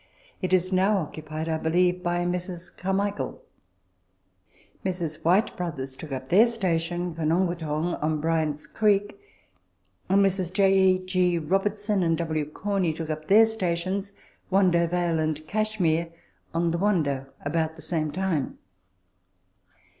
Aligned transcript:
It 0.41 0.51
is 0.51 0.71
now 0.73 0.97
occupied, 0.97 1.47
I 1.47 1.59
believe, 1.59 2.01
by 2.01 2.25
Messrs. 2.25 2.71
Carmichael. 2.71 3.39
Messrs. 4.83 5.23
Whyte 5.23 5.55
Bros, 5.55 5.95
took 5.95 6.11
up 6.11 6.29
their 6.29 6.47
station," 6.47 7.13
Konongwootong," 7.15 8.01
on 8.01 8.19
Bryant's 8.19 8.65
Creek, 8.65 9.21
and 10.09 10.23
Messrs. 10.23 10.49
J. 10.49 10.97
G. 11.05 11.37
Robertson 11.37 12.01
and 12.01 12.17
W. 12.17 12.49
Corney 12.49 12.93
took 12.93 13.11
up 13.11 13.27
their 13.27 13.45
stations, 13.45 14.13
Wando 14.51 14.89
Vale 14.89 15.19
and 15.19 15.45
Cashmere, 15.45 16.09
on 16.51 16.71
the 16.71 16.79
Wando, 16.79 17.27
about 17.45 17.75
the 17.75 17.83
same 17.83 18.09
time. 18.11 18.57